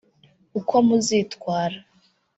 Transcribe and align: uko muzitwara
uko 0.59 0.75
muzitwara 0.87 1.77